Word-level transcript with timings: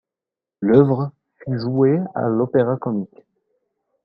L'œuvre 0.61 1.11
fut 1.35 1.59
jouée 1.59 1.99
à 2.15 2.21
l'Opéra-Comique. 2.21 3.23